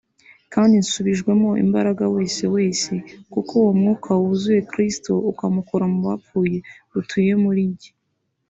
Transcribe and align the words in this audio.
kandi 0.53 0.73
nshubijwemo 0.83 1.49
imbaraga 1.63 2.03
wese 2.15 2.43
wese 2.55 2.93
kuko 3.33 3.51
uwo 3.61 3.71
Mwuka 3.79 4.09
wazuye 4.21 4.59
Kristo 4.71 5.11
akamukura 5.31 5.85
mu 5.93 5.99
bapfuye 6.07 6.57
atuye 6.99 7.33
muri 7.43 7.61
jye 7.79 7.91